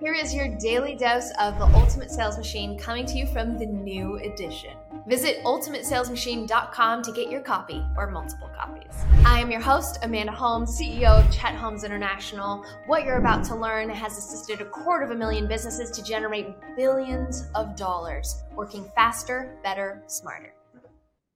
[0.00, 3.66] Here is your daily dose of the Ultimate Sales Machine coming to you from the
[3.66, 4.70] new edition.
[5.08, 8.92] Visit ultimatesalesmachine.com to get your copy or multiple copies.
[9.26, 12.64] I am your host, Amanda Holmes, CEO of Chet Holmes International.
[12.86, 16.46] What you're about to learn has assisted a quarter of a million businesses to generate
[16.76, 20.54] billions of dollars, working faster, better, smarter.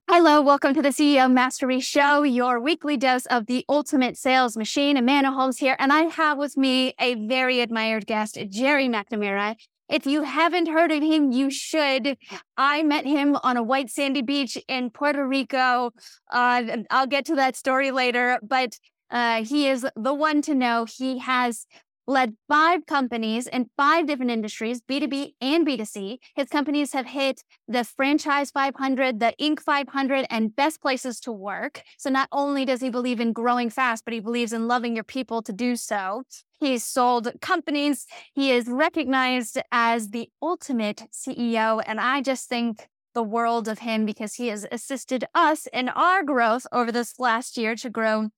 [0.08, 4.96] Hello, welcome to the CEO Mastery Show, your weekly dose of the ultimate sales machine.
[4.96, 9.56] Amanda Holmes here, and I have with me a very admired guest, Jerry McNamara.
[9.88, 12.18] If you haven't heard of him, you should.
[12.56, 15.92] I met him on a white sandy beach in Puerto Rico.
[16.30, 18.78] Uh, I'll get to that story later, but
[19.10, 20.84] uh, he is the one to know.
[20.84, 21.66] He has
[22.12, 26.18] led five companies in five different industries, B2B and B2C.
[26.36, 29.60] His companies have hit the Franchise 500, the Inc.
[29.60, 31.82] 500, and best places to work.
[31.98, 35.04] So not only does he believe in growing fast, but he believes in loving your
[35.04, 36.24] people to do so.
[36.60, 38.06] He's sold companies.
[38.34, 41.82] He is recognized as the ultimate CEO.
[41.84, 46.22] And I just think the world of him because he has assisted us in our
[46.22, 48.28] growth over this last year to grow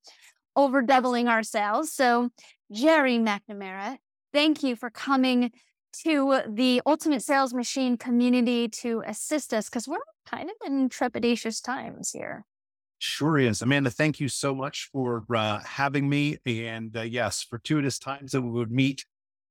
[0.55, 1.91] over doubling our sales.
[1.91, 2.29] So
[2.71, 3.97] Jerry McNamara,
[4.33, 5.51] thank you for coming
[6.03, 11.63] to the Ultimate Sales Machine community to assist us because we're kind of in trepidatious
[11.63, 12.45] times here.
[12.99, 13.61] Sure is.
[13.61, 16.37] Amanda, thank you so much for uh, having me.
[16.45, 19.05] And uh, yes, fortuitous times that we would meet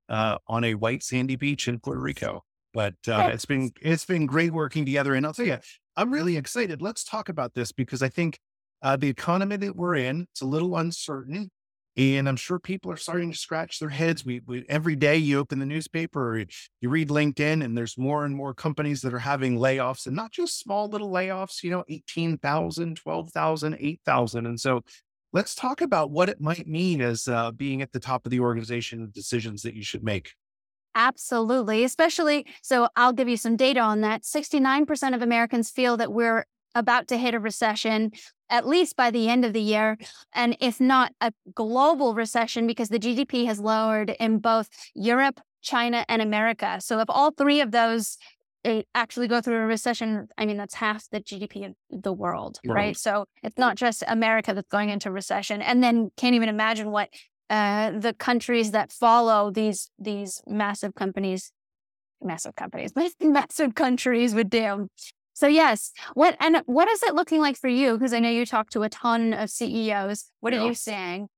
[0.09, 2.43] uh, on a white sandy beach in Puerto Rico.
[2.73, 5.15] But uh, it's been it's been great working together.
[5.15, 5.59] And I'll tell you,
[5.97, 6.83] I'm really excited.
[6.83, 8.41] Let's talk about this because I think
[8.83, 11.51] uh, the economy that we're in, it's a little uncertain.
[11.97, 14.25] And I'm sure people are starting to scratch their heads.
[14.25, 16.45] We, we, every day you open the newspaper, or
[16.81, 20.33] you read LinkedIn, and there's more and more companies that are having layoffs, and not
[20.33, 21.63] just small little layoffs.
[21.63, 24.47] You know, 18,000, 12,000, 8,000.
[24.47, 24.83] And so,
[25.33, 28.41] let's talk about what it might mean as uh, being at the top of the
[28.41, 30.33] organization, decisions that you should make.
[30.95, 31.85] Absolutely.
[31.85, 34.23] Especially, so I'll give you some data on that.
[34.23, 38.13] 69% of Americans feel that we're about to hit a recession
[38.51, 39.97] at least by the end of the year.
[40.33, 46.05] And if not a global recession, because the GDP has lowered in both Europe, China,
[46.09, 46.79] and America.
[46.81, 48.19] So if all three of those
[48.65, 52.59] eh, actually go through a recession, I mean, that's half the GDP of the world,
[52.65, 52.75] right?
[52.75, 52.97] right?
[52.97, 55.63] So it's not just America that's going into recession.
[55.63, 57.09] And then can't even imagine what
[57.51, 61.53] uh, the countries that follow these these massive companies
[62.25, 64.89] massive companies, massive countries would do.
[65.35, 67.95] So yes, what and what is it looking like for you?
[67.95, 70.31] Because I know you talk to a ton of CEOs.
[70.41, 71.29] What are you seeing?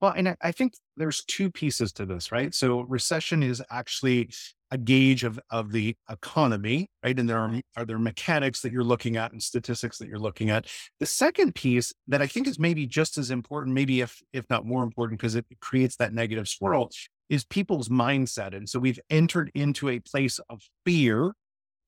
[0.00, 2.52] Well, and I think there's two pieces to this, right?
[2.52, 4.30] So recession is actually
[4.72, 7.16] a gauge of of the economy, right?
[7.16, 10.48] And there are are there mechanics that you're looking at and statistics that you're looking
[10.48, 10.66] at.
[10.98, 14.64] The second piece that I think is maybe just as important, maybe if if not
[14.64, 16.88] more important, because it creates that negative swirl,
[17.28, 18.56] is people's mindset.
[18.56, 21.34] And so we've entered into a place of fear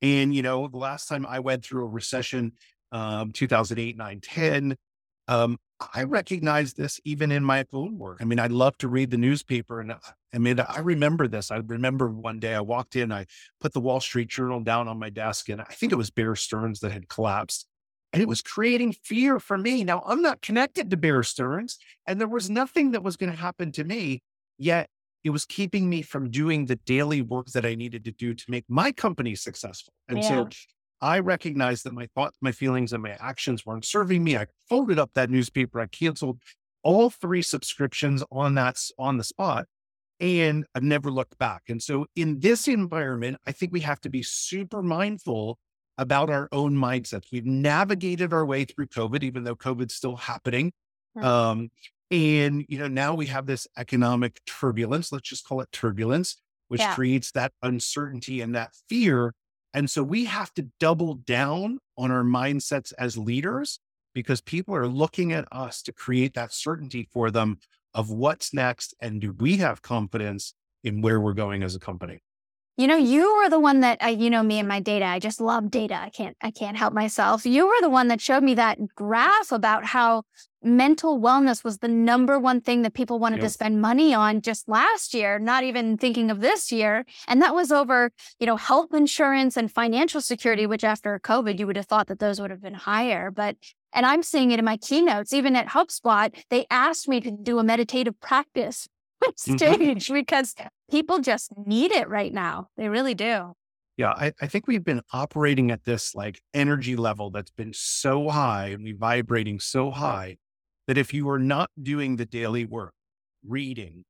[0.03, 2.53] and, you know, the last time I went through a recession,
[2.93, 4.77] um, 2008, 9, 10,
[5.29, 5.59] um,
[5.93, 8.19] I recognize this even in my own work.
[8.21, 9.81] I mean, I love to read the newspaper.
[9.81, 9.99] And uh,
[10.33, 11.51] I mean, I remember this.
[11.51, 13.27] I remember one day I walked in, I
[13.61, 16.37] put the Wall Street Journal down on my desk, and I think it was Bear
[16.37, 17.67] Stearns that had collapsed.
[18.13, 19.83] And it was creating fear for me.
[19.83, 23.39] Now, I'm not connected to Bear Stearns, and there was nothing that was going to
[23.39, 24.23] happen to me.
[24.57, 24.89] Yet
[25.25, 28.45] it was keeping me from doing the daily work that I needed to do to
[28.49, 29.95] make my company successful.
[30.09, 30.29] And yeah.
[30.29, 30.49] so
[31.01, 34.37] I recognized that my thoughts, my feelings, and my actions weren't serving me.
[34.37, 35.81] I folded up that newspaper.
[35.81, 36.41] I canceled
[36.83, 39.67] all three subscriptions on that on the spot.
[40.21, 41.63] And I've never looked back.
[41.69, 45.59] And so in this environment, I think we have to be super mindful
[45.99, 47.25] about our own mindsets.
[47.33, 50.73] We've navigated our way through COVID, even though COVID's still happening.
[51.21, 51.71] Um,
[52.11, 56.37] and, you know, now we have this economic turbulence, let's just call it turbulence,
[56.69, 56.95] which yeah.
[56.95, 59.35] creates that uncertainty and that fear.
[59.73, 63.81] And so we have to double down on our mindsets as leaders
[64.15, 67.59] because people are looking at us to create that certainty for them
[67.93, 68.95] of what's next.
[69.01, 70.55] And do we have confidence
[70.85, 72.21] in where we're going as a company?
[72.77, 75.05] You know, you were the one that I, you know, me and my data.
[75.05, 75.95] I just love data.
[75.95, 77.47] I can't, I can't help myself.
[77.47, 80.25] You were the one that showed me that graph about how
[80.65, 84.69] mental wellness was the number one thing that people wanted to spend money on just
[84.69, 87.05] last year, not even thinking of this year.
[87.29, 91.67] And that was over, you know, health insurance and financial security, which after COVID, you
[91.67, 93.31] would have thought that those would have been higher.
[93.31, 93.57] But,
[93.93, 97.59] and I'm seeing it in my keynotes, even at HubSpot, they asked me to do
[97.59, 98.89] a meditative practice
[99.25, 99.57] mm-hmm.
[99.57, 100.55] stage because
[100.91, 102.69] people just need it right now.
[102.77, 103.53] They really do.
[103.97, 108.29] Yeah, I, I, think we've been operating at this like energy level that's been so
[108.29, 110.37] high and we vibrating so high
[110.87, 112.95] that if you are not doing the daily work,
[113.47, 114.05] reading,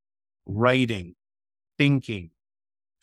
[0.47, 1.15] writing,
[1.79, 2.31] thinking,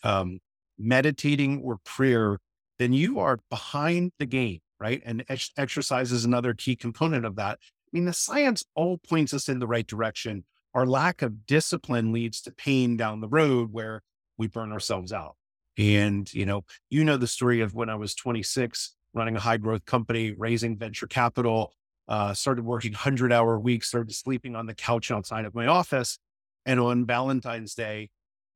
[0.03, 0.39] um,
[0.77, 2.39] meditating or prayer,
[2.79, 5.01] then you are behind the game, right?
[5.05, 7.59] And ex- exercise is another key component of that.
[7.61, 10.45] I mean, the science all points us in the right direction.
[10.73, 14.01] Our lack of discipline leads to pain down the road where
[14.37, 15.35] we burn ourselves out.
[15.77, 19.57] And, you know, you know the story of when I was 26, running a high
[19.57, 21.73] growth company, raising venture capital,
[22.07, 26.19] uh, started working 100 hour weeks, started sleeping on the couch outside of my office.
[26.65, 28.09] And on Valentine's Day,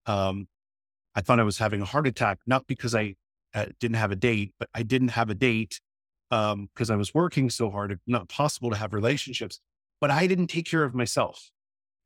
[0.06, 0.48] um,
[1.16, 3.16] I thought I was having a heart attack, not because I
[3.54, 5.80] uh, didn't have a date, but I didn't have a date
[6.30, 7.92] because um, I was working so hard.
[7.92, 9.60] It's not possible to have relationships,
[10.02, 11.52] but I didn't take care of myself.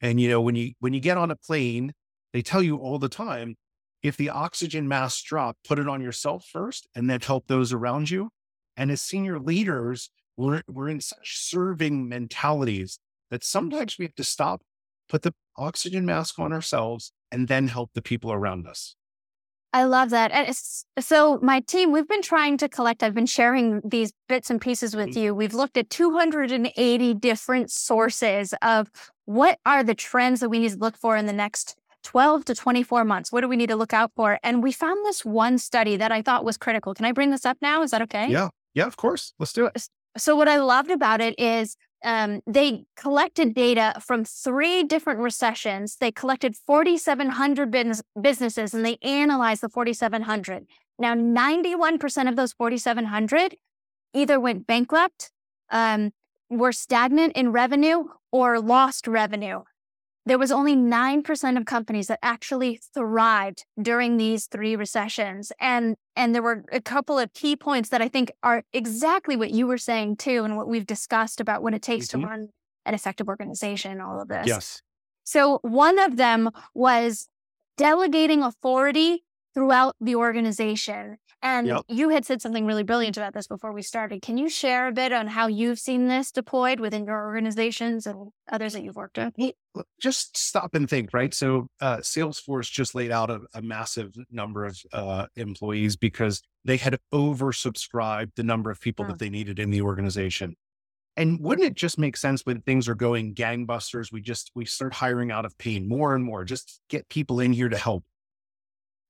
[0.02, 1.94] And you know, when you when you get on a plane,
[2.34, 3.56] they tell you all the time,
[4.04, 8.10] if the oxygen mask drop, put it on yourself first, and then help those around
[8.10, 8.30] you.
[8.78, 10.10] And as senior leaders,
[10.40, 13.00] we're we're in such serving mentalities
[13.30, 14.62] that sometimes we have to stop,
[15.08, 18.96] put the oxygen mask on ourselves, and then help the people around us.
[19.72, 20.32] I love that.
[20.32, 20.56] And
[21.00, 24.96] so, my team, we've been trying to collect, I've been sharing these bits and pieces
[24.96, 25.20] with mm-hmm.
[25.20, 25.36] you.
[25.36, 28.90] We've looked at 280 different sources of
[29.26, 32.56] what are the trends that we need to look for in the next 12 to
[32.56, 33.32] 24 months.
[33.32, 34.40] What do we need to look out for?
[34.42, 36.96] And we found this one study that I thought was critical.
[36.96, 37.84] Can I bring this up now?
[37.84, 38.28] Is that okay?
[38.28, 38.50] Yeah.
[38.74, 39.34] Yeah, of course.
[39.38, 39.90] Let's do it.
[40.18, 45.98] So, what I loved about it is um, they collected data from three different recessions.
[46.00, 50.66] They collected 4,700 business, businesses and they analyzed the 4,700.
[50.98, 53.56] Now, 91% of those 4,700
[54.14, 55.32] either went bankrupt,
[55.70, 56.12] um,
[56.50, 59.62] were stagnant in revenue, or lost revenue
[60.30, 65.52] there was only 9% of companies that actually thrived during these three recessions.
[65.60, 69.52] And and there were a couple of key points that i think are exactly what
[69.52, 72.22] you were saying too and what we've discussed about what it takes mm-hmm.
[72.22, 72.50] to run
[72.86, 74.48] an effective organization all of this.
[74.48, 74.82] Yes.
[75.24, 77.30] So one of them was
[77.78, 79.24] delegating authority
[79.60, 81.82] throughout the organization and yep.
[81.90, 84.22] you had said something really brilliant about this before we started.
[84.22, 88.32] Can you share a bit on how you've seen this deployed within your organizations and
[88.50, 89.34] others that you've worked with?
[90.02, 91.34] Just stop and think, right?
[91.34, 96.78] So, uh, Salesforce just laid out a, a massive number of uh, employees because they
[96.78, 99.20] had oversubscribed the number of people that mm.
[99.20, 100.56] they needed in the organization.
[101.16, 104.12] And wouldn't it just make sense when things are going gangbusters?
[104.12, 106.46] We just we start hiring out of pain more and more.
[106.46, 108.04] Just get people in here to help.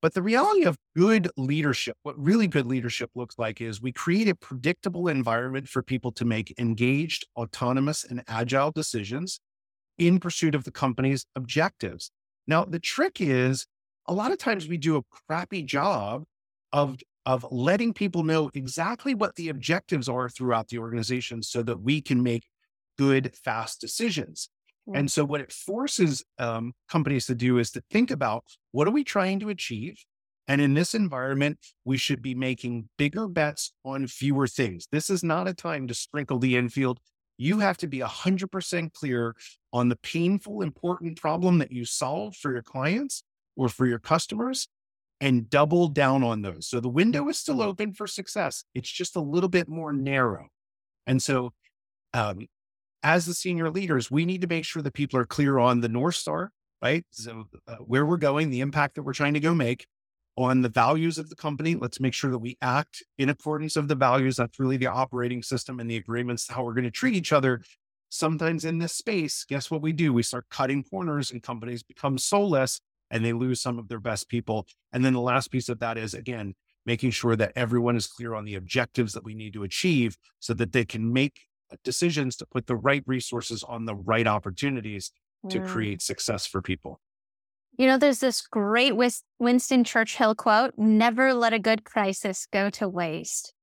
[0.02, 4.30] But the reality of good leadership, what really good leadership looks like is we create
[4.30, 9.42] a predictable environment for people to make engaged, autonomous, and agile decisions
[9.98, 12.12] in pursuit of the company's objectives.
[12.48, 13.68] Now, the trick is
[14.08, 16.24] a lot of times we do a crappy job
[16.72, 21.82] of, of letting people know exactly what the objectives are throughout the organization so that
[21.82, 22.46] we can make
[22.98, 24.50] good, fast decisions.
[24.96, 28.92] And so, what it forces um, companies to do is to think about what are
[28.92, 30.04] we trying to achieve?
[30.48, 34.88] And in this environment, we should be making bigger bets on fewer things.
[34.92, 37.00] This is not a time to sprinkle the infield.
[37.38, 39.36] You have to be 100% clear
[39.72, 43.24] on the painful, important problem that you solve for your clients
[43.56, 44.68] or for your customers
[45.22, 46.68] and double down on those.
[46.68, 48.64] So the window is still open for success.
[48.74, 50.48] It's just a little bit more narrow.
[51.06, 51.54] And so
[52.14, 52.48] um,
[53.04, 55.90] as the senior leaders, we need to make sure that people are clear on the
[55.90, 56.52] North Star,
[56.82, 57.06] right?
[57.12, 59.86] So, uh, where we're going, the impact that we're trying to go make
[60.36, 61.76] on the values of the company.
[61.76, 64.38] Let's make sure that we act in accordance of the values.
[64.38, 67.62] That's really the operating system and the agreements, how we're going to treat each other.
[68.10, 70.14] Sometimes in this space, guess what we do?
[70.14, 72.80] We start cutting corners and companies become soulless
[73.12, 74.66] and they lose some of their best people.
[74.94, 78.34] And then the last piece of that is, again, making sure that everyone is clear
[78.34, 81.42] on the objectives that we need to achieve so that they can make
[81.84, 85.12] decisions to put the right resources on the right opportunities
[85.50, 85.68] to mm.
[85.68, 87.00] create success for people.
[87.78, 88.94] You know, there's this great
[89.40, 93.54] Winston Churchill quote never let a good crisis go to waste.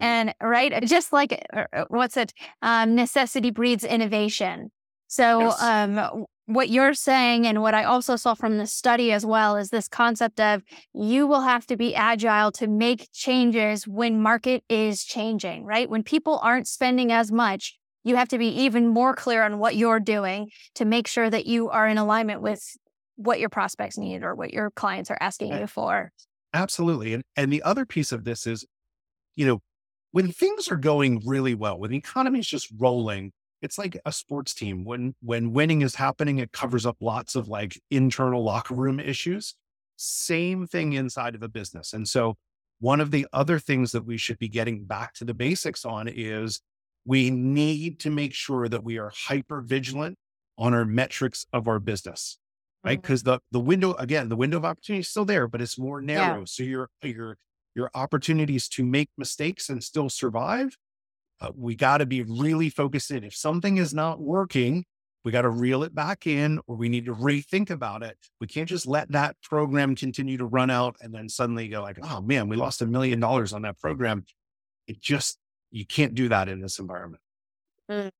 [0.00, 2.32] And right, just like uh, uh, what's it?
[2.62, 4.70] Um, necessity breeds innovation.
[5.06, 5.62] So, yes.
[5.62, 9.70] um, what you're saying and what I also saw from the study as well is
[9.70, 15.04] this concept of you will have to be agile to make changes when market is
[15.04, 15.88] changing, right?
[15.88, 19.76] When people aren't spending as much, you have to be even more clear on what
[19.76, 22.62] you're doing to make sure that you are in alignment with
[23.16, 26.12] what your prospects need or what your clients are asking you for.
[26.52, 27.14] Absolutely.
[27.14, 28.66] And and the other piece of this is,
[29.34, 29.60] you know,
[30.12, 33.32] when things are going really well, when the economy is just rolling,
[33.64, 34.84] it's like a sports team.
[34.84, 39.54] When when winning is happening, it covers up lots of like internal locker room issues.
[39.96, 41.92] Same thing inside of a business.
[41.92, 42.36] And so
[42.80, 46.08] one of the other things that we should be getting back to the basics on
[46.08, 46.60] is
[47.06, 50.16] we need to make sure that we are hyper vigilant
[50.58, 52.38] on our metrics of our business.
[52.84, 53.00] right?
[53.00, 53.32] Because mm-hmm.
[53.32, 56.40] the the window again, the window of opportunity is still there, but it's more narrow.
[56.40, 56.44] Yeah.
[56.46, 57.38] So your your
[57.74, 60.76] your opportunities to make mistakes and still survive.
[61.40, 63.24] Uh, we got to be really focused in.
[63.24, 64.84] If something is not working,
[65.24, 68.16] we got to reel it back in, or we need to rethink about it.
[68.40, 71.98] We can't just let that program continue to run out and then suddenly go like,
[72.02, 74.24] oh man, we lost a million dollars on that program.
[74.86, 75.38] It just
[75.70, 77.22] you can't do that in this environment.
[77.90, 78.10] Mm.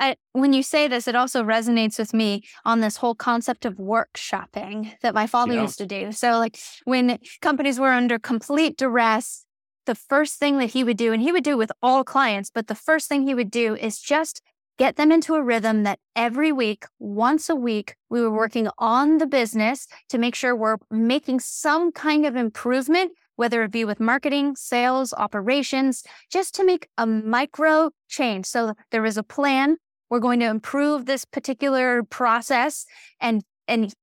[0.00, 3.74] I, when you say this, it also resonates with me on this whole concept of
[3.74, 5.62] workshopping that my father yeah.
[5.62, 6.10] used to do.
[6.10, 9.44] So, like when companies were under complete duress,
[9.86, 12.66] the first thing that he would do, and he would do with all clients, but
[12.66, 14.40] the first thing he would do is just
[14.78, 18.36] get them into a rhythm that every week, once a week, we were mm-hmm.
[18.36, 23.70] working on the business to make sure we're making some kind of improvement whether it
[23.70, 28.46] be with marketing, sales, operations, just to make a micro change.
[28.46, 29.78] So there is a plan.
[30.10, 32.86] We're going to improve this particular process
[33.20, 33.94] and and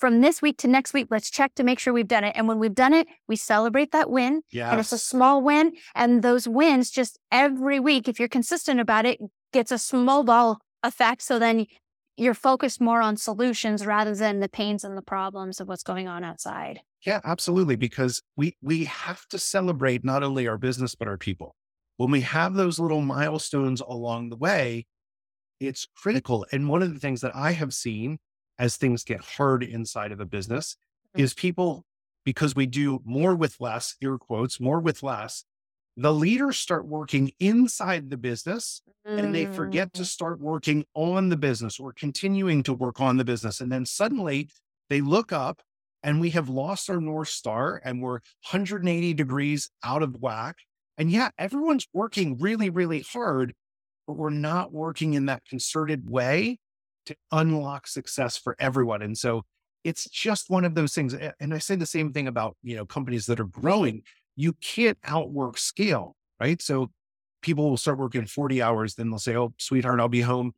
[0.00, 2.32] from this week to next week, let's check to make sure we've done it.
[2.34, 4.40] And when we've done it, we celebrate that win.
[4.50, 4.70] Yes.
[4.70, 5.72] And it's a small win.
[5.94, 9.20] And those wins just every week, if you're consistent about it,
[9.52, 11.22] gets a snowball effect.
[11.22, 11.66] So then
[12.16, 16.08] you're focused more on solutions rather than the pains and the problems of what's going
[16.08, 16.80] on outside.
[17.04, 17.76] Yeah, absolutely.
[17.76, 21.54] Because we we have to celebrate not only our business but our people.
[21.98, 24.86] When we have those little milestones along the way,
[25.60, 26.46] it's critical.
[26.52, 28.18] And one of the things that I have seen
[28.60, 30.76] as things get hard inside of a business
[31.08, 31.24] mm-hmm.
[31.24, 31.84] is people,
[32.24, 35.44] because we do more with less, air quotes, more with less,
[35.96, 39.18] the leaders start working inside the business mm-hmm.
[39.18, 40.06] and they forget to mm.
[40.06, 43.60] start working on the business or continuing to work on the business.
[43.60, 44.50] And then suddenly
[44.88, 45.62] they look up
[46.02, 50.56] and we have lost our North Star and we're 180 degrees out of whack.
[50.96, 53.54] And yeah, everyone's working really, really hard,
[54.06, 56.58] but we're not working in that concerted way
[57.10, 59.02] to unlock success for everyone.
[59.02, 59.44] And so
[59.84, 61.14] it's just one of those things.
[61.40, 64.02] And I say the same thing about, you know, companies that are growing.
[64.36, 66.60] You can't outwork scale, right?
[66.60, 66.90] So
[67.42, 70.52] people will start working 40 hours, then they'll say, Oh, sweetheart, I'll be home.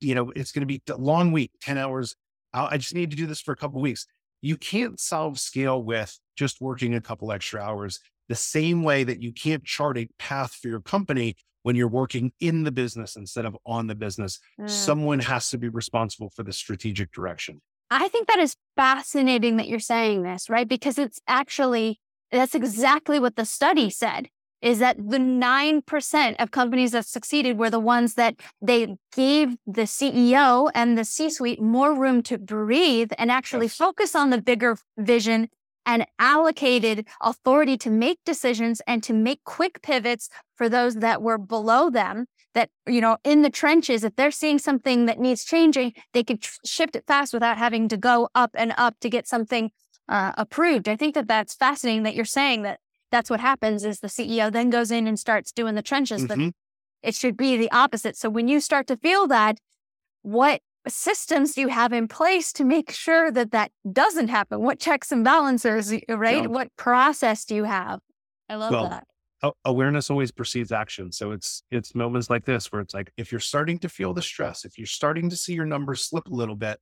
[0.00, 2.16] You know, it's going to be a long week, 10 hours.
[2.52, 4.06] I just need to do this for a couple weeks
[4.46, 9.22] you can't solve scale with just working a couple extra hours the same way that
[9.22, 13.44] you can't chart a path for your company when you're working in the business instead
[13.44, 14.38] of on the business.
[14.60, 14.70] Mm.
[14.70, 17.60] Someone has to be responsible for the strategic direction.
[17.90, 20.68] I think that is fascinating that you're saying this, right?
[20.68, 21.98] Because it's actually,
[22.30, 24.28] that's exactly what the study said
[24.62, 29.82] is that the 9% of companies that succeeded were the ones that they gave the
[29.82, 33.76] CEO and the C suite more room to breathe and actually yes.
[33.76, 35.48] focus on the bigger vision
[35.86, 41.38] and allocated authority to make decisions and to make quick pivots for those that were
[41.38, 45.92] below them that you know in the trenches if they're seeing something that needs changing
[46.12, 49.26] they could tr- shift it fast without having to go up and up to get
[49.26, 49.70] something
[50.08, 54.00] uh, approved i think that that's fascinating that you're saying that that's what happens is
[54.00, 56.48] the CEO then goes in and starts doing the trenches, mm-hmm.
[56.48, 56.54] but
[57.02, 58.16] it should be the opposite.
[58.16, 59.58] So when you start to feel that,
[60.22, 64.62] what systems do you have in place to make sure that that doesn't happen?
[64.62, 66.42] What checks and balances, right?
[66.42, 66.46] Yeah.
[66.46, 68.00] What process do you have?
[68.48, 69.06] I love well, that.
[69.64, 71.12] Awareness always precedes action.
[71.12, 74.22] So it's it's moments like this where it's like if you're starting to feel the
[74.22, 76.80] stress, if you're starting to see your numbers slip a little bit,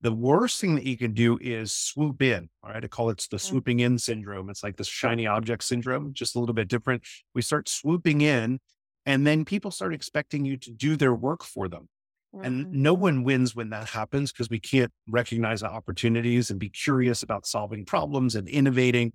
[0.00, 2.48] the worst thing that you can do is swoop in.
[2.62, 2.84] All right.
[2.84, 3.40] I call it the mm.
[3.40, 4.50] swooping in syndrome.
[4.50, 7.02] It's like this shiny object syndrome, just a little bit different.
[7.34, 8.60] We start swooping in,
[9.06, 11.88] and then people start expecting you to do their work for them.
[12.34, 12.44] Mm-hmm.
[12.44, 17.22] And no one wins when that happens because we can't recognize opportunities and be curious
[17.22, 19.12] about solving problems and innovating.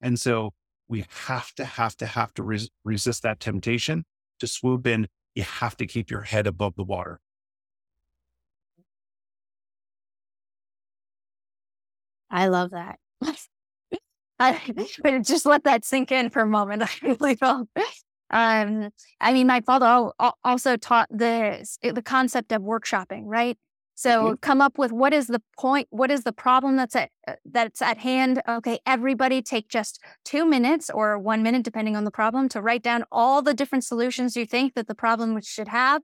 [0.00, 0.52] And so
[0.88, 4.04] we have to, have to, have to res- resist that temptation
[4.40, 5.08] to swoop in.
[5.34, 7.20] You have to keep your head above the water.
[12.30, 12.98] I love that.
[14.40, 16.82] I, just let that sink in for a moment.
[17.02, 17.68] I really don't.
[18.34, 20.10] Um, I mean, my father
[20.42, 23.56] also taught the the concept of workshopping, right?
[23.94, 24.34] So mm-hmm.
[24.42, 27.80] come up with what is the point, what is the problem that's at uh, that's
[27.80, 28.42] at hand.
[28.48, 32.82] Okay, everybody take just two minutes or one minute, depending on the problem, to write
[32.82, 36.02] down all the different solutions you think that the problem should have.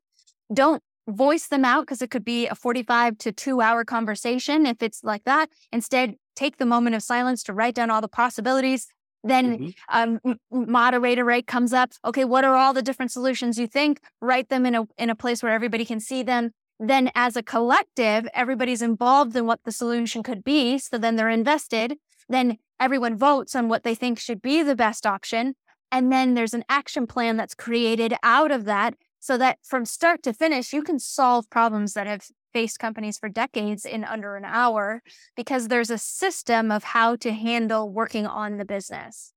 [0.54, 4.82] Don't voice them out because it could be a 45 to two hour conversation if
[4.84, 5.50] it's like that.
[5.72, 8.86] Instead, take the moment of silence to write down all the possibilities.
[9.22, 10.20] Then mm-hmm.
[10.28, 11.92] um, moderator right comes up.
[12.04, 14.00] Okay, what are all the different solutions you think?
[14.20, 16.52] Write them in a in a place where everybody can see them.
[16.78, 20.78] Then, as a collective, everybody's involved in what the solution could be.
[20.78, 21.98] So then they're invested.
[22.28, 25.54] Then everyone votes on what they think should be the best option.
[25.92, 30.22] And then there's an action plan that's created out of that so that from start
[30.22, 34.44] to finish, you can solve problems that have faced companies for decades in under an
[34.44, 35.02] hour
[35.36, 39.32] because there's a system of how to handle working on the business.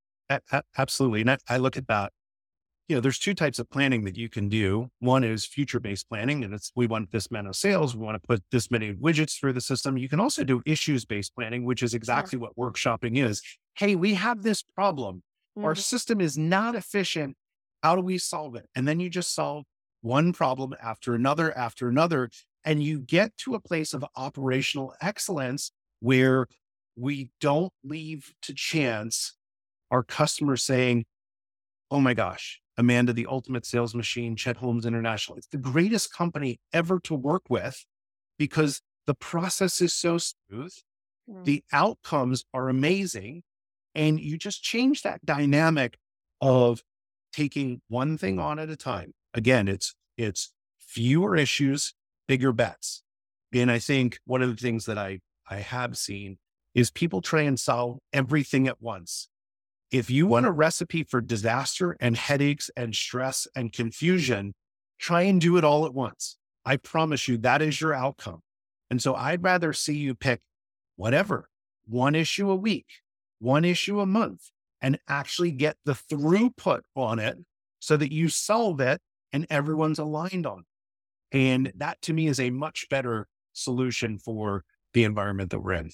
[0.78, 1.22] Absolutely.
[1.22, 2.12] And I, I look at that
[2.88, 4.90] you know, there's two types of planning that you can do.
[5.00, 8.22] One is future based planning, and it's we want this amount of sales, we want
[8.22, 9.98] to put this many widgets through the system.
[9.98, 13.42] You can also do issues based planning, which is exactly what workshopping is.
[13.76, 15.24] Hey, we have this problem.
[15.58, 15.66] Mm-hmm.
[15.66, 17.38] Our system is not efficient.
[17.82, 18.66] How do we solve it?
[18.76, 19.64] And then you just solve
[20.02, 22.30] one problem after another after another.
[22.66, 26.48] And you get to a place of operational excellence where
[26.96, 29.36] we don't leave to chance
[29.92, 31.06] our customers saying,
[31.92, 35.38] Oh my gosh, Amanda, the ultimate sales machine, Chet Holmes International.
[35.38, 37.86] It's the greatest company ever to work with
[38.40, 40.74] because the process is so smooth.
[41.30, 41.46] Mm.
[41.46, 43.44] The outcomes are amazing.
[43.94, 45.98] And you just change that dynamic
[46.42, 46.82] of
[47.32, 49.14] taking one thing on at a time.
[49.34, 51.94] Again, it's, it's fewer issues,
[52.28, 53.04] bigger bets.
[53.54, 56.38] And I think one of the things that I, I have seen
[56.74, 59.30] is people try and solve everything at once.
[59.92, 64.56] If you want a recipe for disaster and headaches and stress and confusion,
[64.98, 66.38] try and do it all at once.
[66.66, 68.40] I promise you that is your outcome.
[68.90, 70.42] And so I'd rather see you pick
[70.96, 71.48] whatever,
[71.86, 72.88] one issue a week,
[73.40, 74.50] one issue a month,
[74.82, 77.38] and actually get the throughput on it
[77.80, 79.00] so that you solve it
[79.32, 80.66] and everyone's aligned on it.
[81.34, 84.64] And that to me is a much better solution for
[84.94, 85.92] the environment that we're in.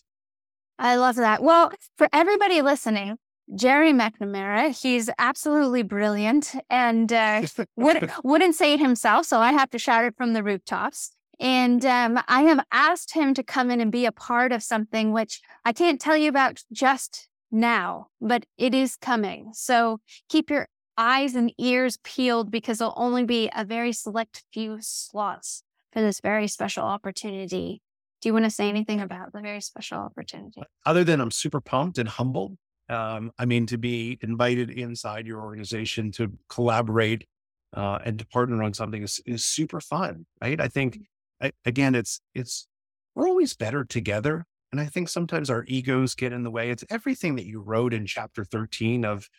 [0.77, 1.41] I love that.
[1.41, 3.17] Well, for everybody listening,
[3.55, 4.79] Jerry McNamara.
[4.79, 7.43] He's absolutely brilliant and uh,
[7.75, 11.11] would, wouldn't say it himself, so I have to shout it from the rooftops.
[11.39, 15.13] And um, I have asked him to come in and be a part of something
[15.13, 19.51] which I can't tell you about just now, but it is coming.
[19.53, 20.67] So keep your
[20.99, 26.19] eyes and ears peeled because there'll only be a very select few slots for this
[26.19, 27.81] very special opportunity.
[28.21, 30.61] Do you want to say anything about the very special opportunity?
[30.85, 32.57] Other than I'm super pumped and humbled
[32.89, 37.25] um, I mean, to be invited inside your organization to collaborate
[37.73, 40.59] uh, and to partner on something is, is super fun, right?
[40.59, 41.03] I think mm.
[41.41, 42.67] I, again, it's it's
[43.15, 46.71] we're always better together, and I think sometimes our egos get in the way.
[46.71, 49.29] It's everything that you wrote in chapter thirteen of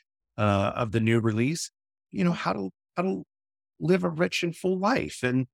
[0.41, 1.71] uh, of the new release.
[2.11, 3.25] You know how to how to
[3.79, 5.47] live a rich and full life, and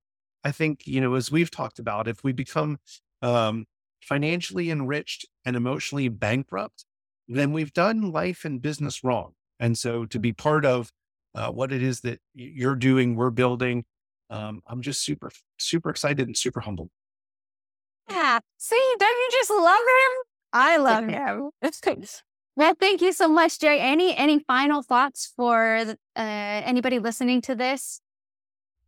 [0.45, 2.79] I think you know as we've talked about, if we become
[3.21, 3.67] um,
[4.01, 6.85] financially enriched and emotionally bankrupt,
[7.29, 9.33] then we've done life and business wrong.
[9.59, 10.91] And so to be part of
[11.35, 13.85] uh, what it is that you're doing, we're building,
[14.31, 16.91] um, I'm just super, super excited and super humbled.
[18.09, 18.39] Yeah.
[18.59, 20.23] See, don't you just love him?
[20.53, 21.51] I love him.
[22.57, 23.81] Well, thank you so much, Jerry.
[23.81, 28.01] Any any final thoughts for uh, anybody listening to this?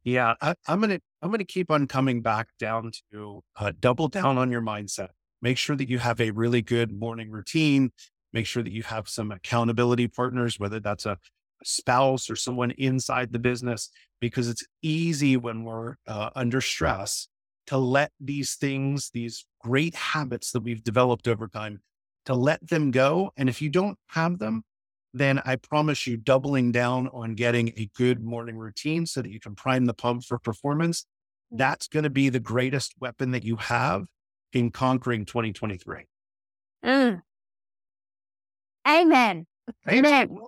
[0.04, 4.38] Yeah, I, am gonna I'm gonna keep on coming back down to uh, double down
[4.38, 5.08] on your mindset.
[5.42, 7.92] Make sure that you have a really good morning routine
[8.32, 11.18] make sure that you have some accountability partners, whether that's a,
[11.64, 17.26] spouse or someone inside the business, because it's easy when we're uh, under stress
[17.66, 21.80] to let these things, these great habits that we've developed over time,
[22.26, 23.32] to let them go.
[23.36, 24.64] And if you don't have them,
[25.14, 29.40] then I promise you, doubling down on getting a good morning routine so that you
[29.40, 31.06] can prime the pump for performance,
[31.50, 34.04] that's going to be the greatest weapon that you have
[34.52, 36.04] in conquering 2023.
[36.84, 37.22] Mm,
[38.88, 39.46] Amen.
[39.88, 40.38] Amen.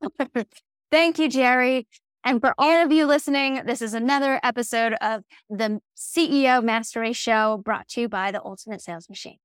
[0.90, 1.86] Thank you, Jerry.
[2.24, 7.60] And for all of you listening, this is another episode of the CEO Mastery Show
[7.62, 9.38] brought to you by the Ultimate Sales Machine.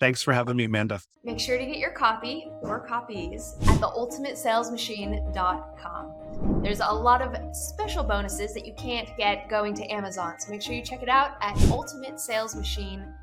[0.00, 1.00] Thanks for having me, Amanda.
[1.24, 6.62] Make sure to get your copy or copies at theultimatesalesmachine.com.
[6.62, 10.62] There's a lot of special bonuses that you can't get going to Amazon, so make
[10.62, 13.14] sure you check it out at ultimatesalesmachine.com